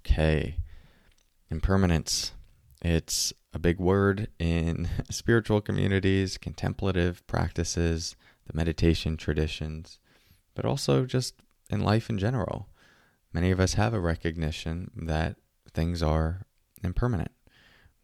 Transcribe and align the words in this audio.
Okay. 0.00 0.56
Impermanence. 1.50 2.32
It's 2.82 3.32
a 3.52 3.58
big 3.58 3.78
word 3.78 4.28
in 4.38 4.88
spiritual 5.10 5.60
communities, 5.60 6.38
contemplative 6.38 7.26
practices, 7.26 8.16
the 8.46 8.56
meditation 8.56 9.16
traditions, 9.16 9.98
but 10.54 10.64
also 10.64 11.04
just 11.04 11.34
in 11.68 11.80
life 11.80 12.08
in 12.08 12.18
general. 12.18 12.68
Many 13.32 13.50
of 13.50 13.60
us 13.60 13.74
have 13.74 13.94
a 13.94 14.00
recognition 14.00 14.90
that 14.96 15.36
things 15.72 16.02
are 16.02 16.46
impermanent. 16.82 17.32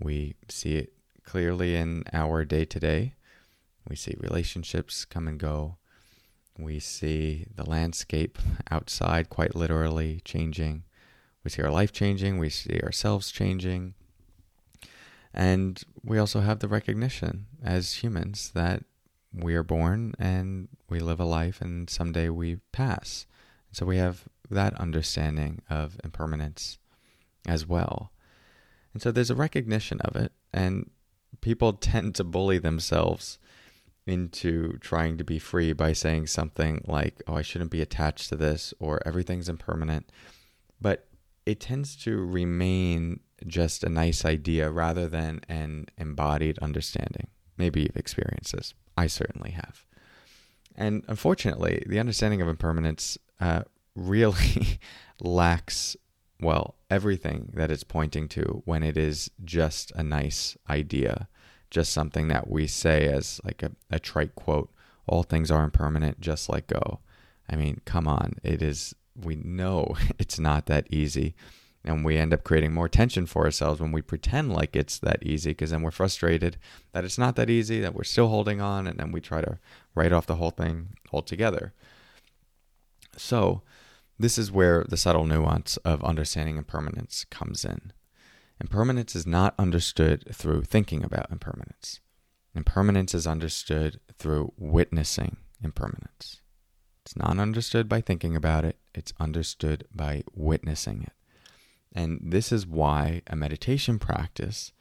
We 0.00 0.34
see 0.48 0.76
it 0.76 0.92
clearly 1.22 1.76
in 1.76 2.04
our 2.12 2.44
day 2.44 2.64
to 2.66 2.80
day. 2.80 3.14
We 3.88 3.96
see 3.96 4.16
relationships 4.18 5.04
come 5.04 5.28
and 5.28 5.38
go. 5.38 5.76
We 6.58 6.78
see 6.78 7.46
the 7.54 7.68
landscape 7.68 8.38
outside 8.70 9.30
quite 9.30 9.54
literally 9.54 10.20
changing. 10.24 10.84
We 11.44 11.50
see 11.50 11.62
our 11.62 11.70
life 11.70 11.92
changing, 11.92 12.38
we 12.38 12.48
see 12.48 12.80
ourselves 12.82 13.30
changing. 13.30 13.94
And 15.32 15.82
we 16.02 16.18
also 16.18 16.40
have 16.40 16.60
the 16.60 16.68
recognition 16.68 17.46
as 17.62 18.02
humans 18.02 18.50
that 18.54 18.84
we 19.32 19.54
are 19.54 19.64
born 19.64 20.14
and 20.18 20.68
we 20.88 21.00
live 21.00 21.20
a 21.20 21.24
life 21.24 21.60
and 21.60 21.90
someday 21.90 22.28
we 22.28 22.56
pass. 22.72 23.26
So 23.72 23.84
we 23.84 23.98
have 23.98 24.24
that 24.50 24.74
understanding 24.74 25.62
of 25.68 26.00
impermanence 26.04 26.78
as 27.46 27.66
well. 27.66 28.12
And 28.92 29.02
so 29.02 29.10
there's 29.10 29.30
a 29.30 29.34
recognition 29.34 30.00
of 30.00 30.16
it, 30.16 30.32
and 30.52 30.90
people 31.40 31.72
tend 31.90 32.14
to 32.14 32.24
bully 32.24 32.58
themselves 32.58 33.38
into 34.06 34.78
trying 34.78 35.18
to 35.18 35.24
be 35.24 35.38
free 35.38 35.72
by 35.72 35.92
saying 35.92 36.26
something 36.26 36.84
like, 36.86 37.22
oh, 37.26 37.34
I 37.34 37.42
shouldn't 37.42 37.70
be 37.70 37.80
attached 37.80 38.28
to 38.28 38.36
this, 38.36 38.72
or 38.78 39.00
everything's 39.06 39.48
impermanent. 39.48 40.10
But 40.80 41.08
it 41.46 41.60
tends 41.60 41.96
to 41.96 42.24
remain 42.24 43.20
just 43.46 43.84
a 43.84 43.88
nice 43.88 44.24
idea 44.24 44.70
rather 44.70 45.08
than 45.08 45.40
an 45.48 45.86
embodied 45.98 46.58
understanding. 46.60 47.28
Maybe 47.56 47.82
you've 47.82 47.96
experienced 47.96 48.56
this. 48.56 48.74
I 48.96 49.06
certainly 49.06 49.50
have. 49.50 49.84
And 50.74 51.04
unfortunately, 51.06 51.84
the 51.86 52.00
understanding 52.00 52.40
of 52.40 52.48
impermanence 52.48 53.18
uh, 53.40 53.62
really 53.94 54.78
lacks, 55.20 55.96
well, 56.40 56.76
everything 56.90 57.52
that 57.54 57.70
it's 57.70 57.84
pointing 57.84 58.28
to 58.28 58.62
when 58.64 58.82
it 58.82 58.96
is 58.96 59.30
just 59.44 59.92
a 59.92 60.02
nice 60.02 60.56
idea, 60.68 61.28
just 61.70 61.92
something 61.92 62.28
that 62.28 62.48
we 62.48 62.66
say 62.66 63.06
as 63.06 63.40
like 63.44 63.62
a, 63.62 63.72
a 63.90 63.98
trite 63.98 64.34
quote 64.34 64.70
all 65.06 65.22
things 65.22 65.50
are 65.50 65.64
impermanent, 65.64 66.20
just 66.20 66.48
let 66.48 66.66
go. 66.66 67.00
I 67.48 67.56
mean, 67.56 67.80
come 67.84 68.08
on. 68.08 68.34
It 68.42 68.62
is 68.62 68.94
we 69.14 69.36
know 69.36 69.96
it's 70.18 70.38
not 70.38 70.66
that 70.66 70.86
easy. 70.90 71.34
And 71.86 72.02
we 72.02 72.16
end 72.16 72.32
up 72.32 72.44
creating 72.44 72.72
more 72.72 72.88
tension 72.88 73.26
for 73.26 73.44
ourselves 73.44 73.78
when 73.78 73.92
we 73.92 74.00
pretend 74.00 74.54
like 74.54 74.74
it's 74.74 74.98
that 75.00 75.22
easy 75.22 75.50
because 75.50 75.70
then 75.70 75.82
we're 75.82 75.90
frustrated 75.90 76.56
that 76.92 77.04
it's 77.04 77.18
not 77.18 77.36
that 77.36 77.50
easy, 77.50 77.78
that 77.80 77.94
we're 77.94 78.04
still 78.04 78.28
holding 78.28 78.62
on, 78.62 78.86
and 78.86 78.98
then 78.98 79.12
we 79.12 79.20
try 79.20 79.42
to 79.42 79.58
write 79.94 80.10
off 80.10 80.24
the 80.24 80.36
whole 80.36 80.50
thing 80.50 80.96
altogether. 81.12 81.74
So, 83.18 83.62
this 84.18 84.38
is 84.38 84.50
where 84.50 84.84
the 84.88 84.96
subtle 84.96 85.26
nuance 85.26 85.76
of 85.78 86.02
understanding 86.04 86.56
impermanence 86.56 87.26
comes 87.30 87.66
in. 87.66 87.92
Impermanence 88.60 89.14
is 89.14 89.26
not 89.26 89.54
understood 89.58 90.24
through 90.32 90.62
thinking 90.62 91.04
about 91.04 91.30
impermanence. 91.30 92.00
Impermanence 92.54 93.14
is 93.14 93.26
understood 93.26 94.00
through 94.16 94.52
witnessing 94.56 95.36
impermanence. 95.62 96.40
It's 97.04 97.16
not 97.16 97.38
understood 97.38 97.86
by 97.86 98.00
thinking 98.00 98.34
about 98.34 98.64
it, 98.64 98.78
it's 98.94 99.12
understood 99.20 99.86
by 99.94 100.22
witnessing 100.32 101.02
it. 101.02 101.12
And 101.92 102.18
this 102.22 102.50
is 102.50 102.66
why 102.66 103.20
a 103.26 103.36
meditation 103.36 103.98
practice 103.98 104.72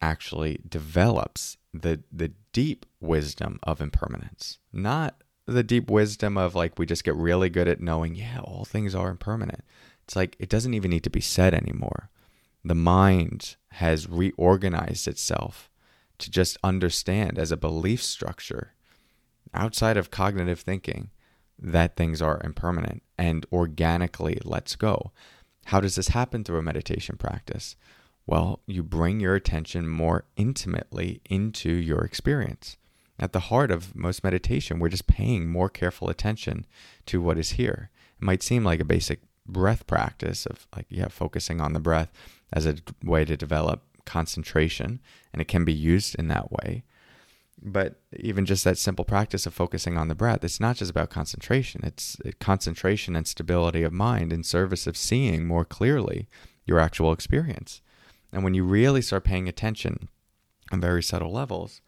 actually 0.00 0.60
develops 0.68 1.56
the, 1.74 2.02
the 2.12 2.32
deep 2.52 2.86
wisdom 3.00 3.58
of 3.64 3.80
impermanence, 3.80 4.58
not 4.72 5.22
the 5.46 5.64
deep 5.64 5.90
wisdom 5.90 6.38
of 6.38 6.54
like 6.54 6.78
we 6.78 6.86
just 6.86 7.04
get 7.04 7.16
really 7.16 7.50
good 7.50 7.66
at 7.66 7.80
knowing, 7.80 8.14
yeah, 8.14 8.38
all 8.44 8.64
things 8.64 8.94
are 8.94 9.10
impermanent. 9.10 9.64
It's 10.04 10.14
like 10.14 10.36
it 10.38 10.48
doesn't 10.48 10.74
even 10.74 10.90
need 10.90 11.04
to 11.04 11.10
be 11.10 11.20
said 11.20 11.52
anymore. 11.52 12.10
The 12.64 12.76
mind 12.76 13.56
has 13.72 14.08
reorganized 14.08 15.08
itself 15.08 15.68
to 16.18 16.30
just 16.30 16.56
understand 16.62 17.38
as 17.38 17.50
a 17.50 17.56
belief 17.56 18.02
structure 18.02 18.72
outside 19.52 19.96
of 19.96 20.10
cognitive 20.10 20.60
thinking 20.60 21.10
that 21.58 21.96
things 21.96 22.20
are 22.20 22.40
impermanent 22.44 23.02
and 23.18 23.46
organically 23.52 24.38
lets 24.44 24.76
go. 24.76 25.12
How 25.66 25.80
does 25.80 25.96
this 25.96 26.08
happen 26.08 26.44
through 26.44 26.58
a 26.58 26.62
meditation 26.62 27.16
practice? 27.16 27.76
Well, 28.26 28.60
you 28.66 28.82
bring 28.82 29.20
your 29.20 29.34
attention 29.34 29.88
more 29.88 30.24
intimately 30.36 31.20
into 31.28 31.70
your 31.70 32.00
experience. 32.00 32.76
At 33.18 33.32
the 33.32 33.40
heart 33.40 33.70
of 33.70 33.94
most 33.96 34.22
meditation, 34.22 34.78
we're 34.78 34.90
just 34.90 35.06
paying 35.06 35.48
more 35.48 35.68
careful 35.68 36.08
attention 36.08 36.66
to 37.06 37.20
what 37.20 37.38
is 37.38 37.52
here. 37.52 37.90
It 38.20 38.24
might 38.24 38.42
seem 38.42 38.64
like 38.64 38.80
a 38.80 38.84
basic 38.84 39.20
breath 39.46 39.86
practice 39.86 40.44
of 40.44 40.66
like, 40.74 40.86
yeah, 40.88 41.08
focusing 41.08 41.60
on 41.60 41.72
the 41.72 41.80
breath 41.80 42.12
as 42.52 42.66
a 42.66 42.76
way 43.02 43.24
to 43.24 43.36
develop 43.36 43.82
concentration, 44.04 45.00
and 45.32 45.40
it 45.40 45.48
can 45.48 45.64
be 45.64 45.72
used 45.72 46.14
in 46.16 46.28
that 46.28 46.52
way. 46.52 46.84
But 47.62 48.00
even 48.14 48.44
just 48.44 48.64
that 48.64 48.78
simple 48.78 49.04
practice 49.04 49.46
of 49.46 49.54
focusing 49.54 49.96
on 49.96 50.08
the 50.08 50.14
breath, 50.14 50.44
it's 50.44 50.60
not 50.60 50.76
just 50.76 50.90
about 50.90 51.10
concentration. 51.10 51.80
It's 51.84 52.16
uh, 52.24 52.30
concentration 52.38 53.16
and 53.16 53.26
stability 53.26 53.82
of 53.82 53.92
mind 53.92 54.32
in 54.32 54.42
service 54.42 54.86
of 54.86 54.96
seeing 54.96 55.46
more 55.46 55.64
clearly 55.64 56.28
your 56.66 56.78
actual 56.78 57.12
experience. 57.12 57.80
And 58.32 58.44
when 58.44 58.54
you 58.54 58.64
really 58.64 59.00
start 59.00 59.24
paying 59.24 59.48
attention 59.48 60.08
on 60.70 60.80
very 60.80 61.02
subtle 61.02 61.32
levels, 61.32 61.80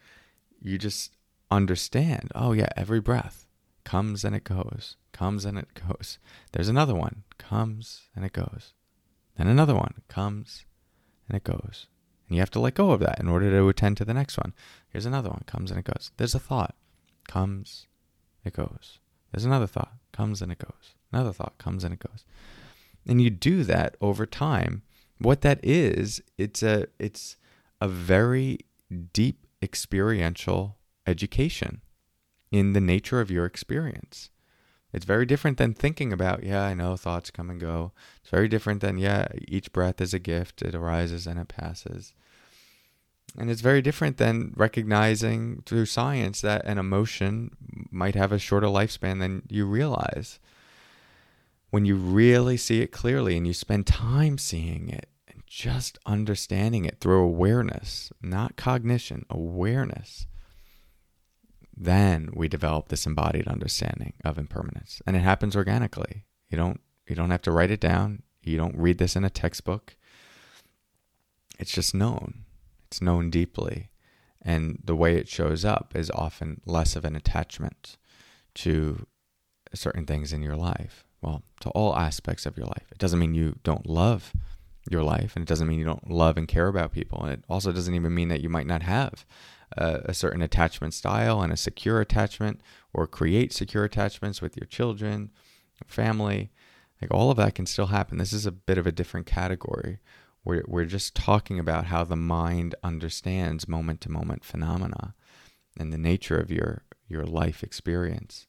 you 0.61 0.79
just 0.79 1.13
understand 1.51 2.31
oh, 2.35 2.53
yeah, 2.53 2.69
every 2.77 3.01
breath 3.01 3.47
comes 3.85 4.25
and 4.25 4.35
it 4.35 4.45
goes, 4.45 4.97
comes 5.13 5.45
and 5.45 5.59
it 5.59 5.69
goes. 5.75 6.19
There's 6.53 6.69
another 6.69 6.95
one, 6.95 7.25
comes 7.39 8.09
and 8.15 8.25
it 8.25 8.33
goes. 8.33 8.75
Then 9.37 9.47
another 9.47 9.75
one 9.75 9.95
comes 10.09 10.67
and 11.29 11.37
it 11.37 11.45
goes. 11.45 11.87
And 12.29 12.37
you 12.37 12.41
have 12.41 12.51
to 12.51 12.61
let 12.61 12.75
go 12.75 12.91
of 12.91 13.01
that 13.01 13.21
in 13.21 13.29
order 13.29 13.51
to 13.51 13.69
attend 13.69 13.97
to 13.97 14.05
the 14.05 14.15
next 14.15 14.37
one. 14.37 14.53
Here's 14.91 15.07
another 15.07 15.31
one, 15.31 15.43
comes 15.47 15.71
and 15.71 15.81
it 15.81 15.87
goes. 15.87 16.11
There's 16.17 16.35
a 16.35 16.39
thought, 16.39 16.75
comes, 17.27 17.87
it 18.45 18.53
goes. 18.53 18.99
There's 19.33 19.45
another 19.45 19.67
thought, 19.67 19.95
comes 20.13 20.43
and 20.43 20.53
it 20.53 20.59
goes. 20.59 20.95
Another 21.13 21.33
thought 21.33 21.59
comes 21.59 21.85
and 21.85 21.95
it 21.95 22.01
goes. 22.01 22.25
And 23.07 23.23
you 23.23 23.31
do 23.31 23.65
that 23.65 23.97
over 24.01 24.27
time. 24.27 24.83
What 25.19 25.41
that 25.41 25.59
is, 25.63 26.23
it's 26.37 26.63
a 26.63 26.87
it's 26.99 27.37
a 27.81 27.89
very 27.89 28.59
deep 29.13 29.47
experiential 29.63 30.77
education 31.07 31.81
in 32.51 32.73
the 32.73 32.81
nature 32.81 33.21
of 33.21 33.31
your 33.31 33.45
experience. 33.45 34.31
It's 34.93 35.05
very 35.05 35.27
different 35.27 35.59
than 35.59 35.75
thinking 35.75 36.13
about, 36.13 36.45
yeah, 36.45 36.63
I 36.63 36.75
know 36.75 36.97
thoughts 36.97 37.31
come 37.31 37.51
and 37.51 37.61
go. 37.61 37.93
It's 38.21 38.31
very 38.31 38.49
different 38.49 38.81
than, 38.81 38.97
yeah, 38.97 39.29
each 39.47 39.71
breath 39.73 40.01
is 40.01 40.15
a 40.15 40.19
gift. 40.19 40.63
It 40.63 40.75
arises 40.75 41.27
and 41.27 41.39
it 41.39 41.49
passes. 41.49 42.15
And 43.37 43.51
it's 43.51 43.61
very 43.61 43.83
different 43.83 44.17
than 44.17 44.55
recognizing 44.57 45.63
through 45.67 45.87
science 45.87 46.41
that 46.41 46.65
an 46.65 46.79
emotion 46.79 47.51
might 47.91 48.15
have 48.15 48.33
a 48.33 48.39
shorter 48.39 48.69
lifespan 48.69 49.19
than 49.19 49.43
you 49.51 49.67
realize. 49.67 50.39
When 51.71 51.85
you 51.85 51.97
really 51.97 52.57
see 52.57 52.81
it 52.81 52.91
clearly 52.91 53.37
and 53.37 53.47
you 53.47 53.53
spend 53.53 53.87
time 53.87 54.39
seeing 54.39 54.89
it 54.89 55.11
and 55.29 55.43
just 55.47 55.99
understanding 56.07 56.87
it 56.87 56.99
through 57.01 57.23
awareness, 57.23 58.11
not 58.23 58.57
cognition, 58.57 59.27
awareness, 59.29 60.27
then 61.81 62.31
we 62.35 62.49
develop 62.49 62.89
this 62.89 63.07
embodied 63.07 63.47
understanding 63.47 64.15
of 64.25 64.37
impermanence. 64.37 65.01
And 65.07 65.17
it 65.17 65.21
happens 65.21 65.55
organically. 65.55 66.25
You 66.51 66.57
don't 66.59 66.81
you 67.07 67.15
don't 67.15 67.31
have 67.31 67.43
to 67.43 67.53
write 67.53 67.71
it 67.71 67.81
down. 67.81 68.23
You 68.43 68.57
don't 68.57 68.77
read 68.77 68.99
this 68.99 69.17
in 69.17 69.25
a 69.25 69.31
textbook. 69.31 69.97
It's 71.59 71.73
just 71.73 71.95
known. 71.95 72.45
It's 72.87 73.01
known 73.01 73.31
deeply. 73.31 73.91
And 74.43 74.81
the 74.85 74.97
way 74.97 75.17
it 75.17 75.29
shows 75.29 75.65
up 75.65 75.93
is 75.95 76.11
often 76.11 76.61
less 76.67 76.97
of 76.97 77.05
an 77.05 77.17
attachment 77.17 77.97
to 78.57 79.07
certain 79.75 80.05
things 80.05 80.33
in 80.33 80.43
your 80.43 80.57
life. 80.57 81.05
Well, 81.21 81.43
to 81.61 81.71
all 81.71 81.97
aspects 81.97 82.47
of 82.47 82.57
your 82.57 82.67
life. 82.67 82.87
It 82.91 82.99
doesn't 82.99 83.19
mean 83.19 83.35
you 83.35 83.59
don't 83.65 83.87
love 83.87 84.33
your 84.91 85.03
life, 85.03 85.35
and 85.35 85.43
it 85.43 85.49
doesn't 85.49 85.67
mean 85.67 85.79
you 85.79 85.85
don't 85.85 86.11
love 86.11 86.37
and 86.37 86.47
care 86.47 86.69
about 86.69 86.93
people. 86.93 87.23
And 87.23 87.33
it 87.33 87.45
also 87.49 87.73
doesn't 87.73 87.95
even 87.95 88.15
mean 88.15 88.29
that 88.29 88.41
you 88.41 88.49
might 88.49 88.67
not 88.67 88.83
have 88.83 89.27
a, 89.73 90.15
certain 90.15 90.43
attachment 90.43 90.95
style 90.95 91.43
and 91.43 91.53
a 91.53 91.57
secure 91.57 92.01
attachment 92.01 92.61
or 92.93 93.07
create 93.07 93.53
secure 93.53 93.85
attachments 93.85 94.41
with 94.41 94.57
your 94.57 94.67
children, 94.67 95.31
family. 95.87 96.51
Like 97.01 97.13
all 97.13 97.31
of 97.31 97.37
that 97.37 97.55
can 97.55 97.67
still 97.67 97.87
happen. 97.87 98.19
This 98.19 98.33
is 98.33 98.47
a 98.47 98.53
bit 98.53 98.79
of 98.79 98.87
a 98.87 98.93
different 98.93 99.27
category. 99.27 99.99
We're, 100.45 100.65
we're 100.67 100.85
just 100.85 101.15
talking 101.15 101.59
about 101.59 101.87
how 101.87 102.05
the 102.05 102.17
mind 102.17 102.75
understands 102.83 103.69
moment 103.69 104.01
to 104.03 104.11
moment 104.11 104.45
phenomena 104.45 105.15
and 105.79 105.93
the 105.93 105.99
nature 105.99 106.39
of 106.39 106.51
your, 106.51 106.83
your 107.07 107.25
life 107.25 107.63
experience. 107.63 108.47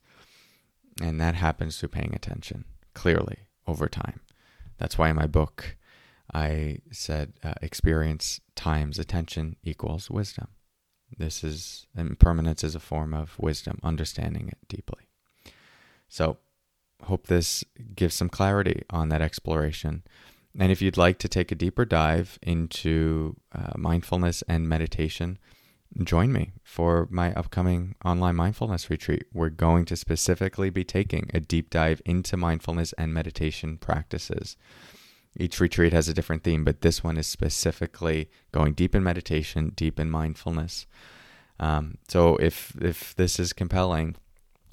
And 1.01 1.19
that 1.21 1.35
happens 1.35 1.79
through 1.79 1.89
paying 1.89 2.15
attention 2.15 2.65
clearly 2.93 3.47
over 3.67 3.87
time. 3.87 4.21
That's 4.77 4.97
why 4.97 5.09
in 5.09 5.15
my 5.15 5.27
book, 5.27 5.75
I 6.33 6.79
said 6.91 7.33
uh, 7.43 7.55
experience 7.61 8.39
times 8.55 8.99
attention 8.99 9.57
equals 9.63 10.09
wisdom. 10.09 10.47
This 11.17 11.43
is 11.43 11.87
impermanence 11.97 12.63
is 12.63 12.75
a 12.75 12.79
form 12.79 13.13
of 13.13 13.37
wisdom, 13.39 13.79
understanding 13.83 14.49
it 14.49 14.57
deeply. 14.67 15.09
So, 16.07 16.37
hope 17.03 17.27
this 17.27 17.63
gives 17.95 18.15
some 18.15 18.29
clarity 18.29 18.83
on 18.89 19.09
that 19.09 19.21
exploration. 19.21 20.03
And 20.57 20.71
if 20.71 20.81
you'd 20.81 20.97
like 20.97 21.19
to 21.19 21.27
take 21.27 21.51
a 21.51 21.55
deeper 21.55 21.85
dive 21.85 22.39
into 22.41 23.37
uh, 23.53 23.73
mindfulness 23.77 24.41
and 24.47 24.67
meditation, 24.67 25.37
join 26.03 26.31
me 26.31 26.53
for 26.63 27.07
my 27.09 27.33
upcoming 27.33 27.95
online 28.03 28.35
mindfulness 28.35 28.89
retreat. 28.89 29.25
We're 29.33 29.49
going 29.49 29.85
to 29.85 29.95
specifically 29.95 30.69
be 30.69 30.83
taking 30.83 31.29
a 31.33 31.39
deep 31.39 31.69
dive 31.69 32.01
into 32.05 32.37
mindfulness 32.37 32.93
and 32.93 33.13
meditation 33.13 33.77
practices. 33.77 34.57
Each 35.39 35.59
retreat 35.61 35.93
has 35.93 36.09
a 36.09 36.13
different 36.13 36.43
theme, 36.43 36.65
but 36.65 36.81
this 36.81 37.01
one 37.01 37.17
is 37.17 37.25
specifically 37.25 38.29
going 38.51 38.73
deep 38.73 38.93
in 38.93 39.03
meditation, 39.03 39.71
deep 39.73 39.97
in 39.97 40.11
mindfulness. 40.11 40.85
Um, 41.61 41.97
so 42.09 42.35
if 42.37 42.75
if 42.81 43.15
this 43.15 43.39
is 43.39 43.53
compelling 43.53 44.15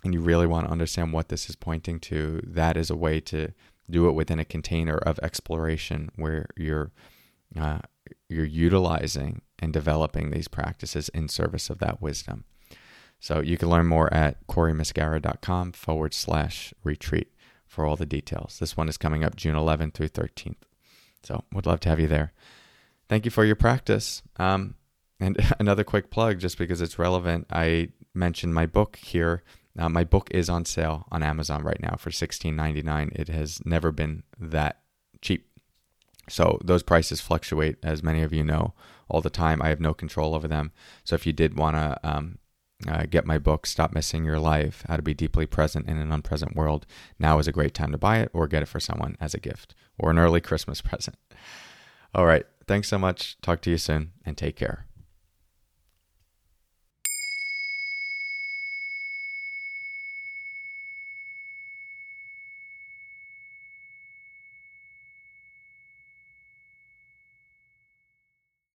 and 0.04 0.12
you 0.12 0.20
really 0.20 0.46
want 0.46 0.66
to 0.66 0.72
understand 0.72 1.12
what 1.12 1.28
this 1.28 1.48
is 1.48 1.56
pointing 1.56 2.00
to, 2.00 2.40
that 2.44 2.76
is 2.76 2.90
a 2.90 2.96
way 2.96 3.20
to 3.20 3.52
do 3.88 4.08
it 4.08 4.12
within 4.12 4.40
a 4.40 4.44
container 4.44 4.98
of 4.98 5.20
exploration 5.20 6.10
where 6.16 6.46
you're 6.56 6.90
uh, 7.56 7.78
you're 8.28 8.44
utilizing 8.44 9.42
and 9.60 9.72
developing 9.72 10.30
these 10.30 10.48
practices 10.48 11.08
in 11.10 11.28
service 11.28 11.70
of 11.70 11.78
that 11.78 12.02
wisdom. 12.02 12.44
So 13.20 13.40
you 13.40 13.56
can 13.56 13.70
learn 13.70 13.86
more 13.86 14.12
at 14.12 14.46
corymuscara.com 14.46 15.72
forward 15.72 16.12
slash 16.12 16.74
retreat 16.82 17.32
for 17.76 17.84
all 17.84 17.94
the 17.94 18.06
details. 18.06 18.56
This 18.58 18.74
one 18.74 18.88
is 18.88 18.96
coming 18.96 19.22
up 19.22 19.36
June 19.36 19.54
11th 19.54 19.92
through 19.92 20.08
13th. 20.08 20.62
So 21.22 21.44
would 21.52 21.66
love 21.66 21.78
to 21.80 21.90
have 21.90 22.00
you 22.00 22.08
there. 22.08 22.32
Thank 23.06 23.26
you 23.26 23.30
for 23.30 23.44
your 23.44 23.54
practice. 23.54 24.22
Um, 24.38 24.76
and 25.20 25.36
another 25.60 25.84
quick 25.84 26.10
plug, 26.10 26.38
just 26.38 26.56
because 26.56 26.80
it's 26.80 26.98
relevant, 26.98 27.46
I 27.50 27.90
mentioned 28.14 28.54
my 28.54 28.64
book 28.64 28.96
here. 28.96 29.42
Uh, 29.78 29.90
my 29.90 30.04
book 30.04 30.30
is 30.30 30.48
on 30.48 30.64
sale 30.64 31.04
on 31.12 31.22
Amazon 31.22 31.62
right 31.62 31.82
now 31.82 31.96
for 31.96 32.08
$16.99. 32.08 33.14
It 33.14 33.28
has 33.28 33.60
never 33.66 33.92
been 33.92 34.22
that 34.40 34.80
cheap. 35.20 35.46
So 36.30 36.58
those 36.64 36.82
prices 36.82 37.20
fluctuate, 37.20 37.76
as 37.82 38.02
many 38.02 38.22
of 38.22 38.32
you 38.32 38.42
know, 38.42 38.72
all 39.10 39.20
the 39.20 39.28
time. 39.28 39.60
I 39.60 39.68
have 39.68 39.80
no 39.80 39.92
control 39.92 40.34
over 40.34 40.48
them. 40.48 40.72
So 41.04 41.14
if 41.14 41.26
you 41.26 41.34
did 41.34 41.58
want 41.58 41.76
to 41.76 42.00
um, 42.02 42.38
uh, 42.86 43.04
get 43.08 43.26
my 43.26 43.38
book, 43.38 43.66
Stop 43.66 43.92
Missing 43.92 44.24
Your 44.24 44.38
Life 44.38 44.84
How 44.88 44.96
to 44.96 45.02
Be 45.02 45.14
Deeply 45.14 45.46
Present 45.46 45.88
in 45.88 45.96
an 45.98 46.10
Unpresent 46.10 46.54
World, 46.54 46.86
now 47.18 47.38
is 47.38 47.48
a 47.48 47.52
great 47.52 47.74
time 47.74 47.92
to 47.92 47.98
buy 47.98 48.18
it 48.18 48.30
or 48.32 48.46
get 48.46 48.62
it 48.62 48.66
for 48.66 48.80
someone 48.80 49.16
as 49.20 49.34
a 49.34 49.40
gift 49.40 49.74
or 49.98 50.10
an 50.10 50.18
early 50.18 50.40
Christmas 50.40 50.80
present. 50.82 51.16
All 52.14 52.26
right. 52.26 52.46
Thanks 52.66 52.88
so 52.88 52.98
much. 52.98 53.40
Talk 53.42 53.60
to 53.62 53.70
you 53.70 53.78
soon 53.78 54.12
and 54.24 54.36
take 54.36 54.56
care. 54.56 54.85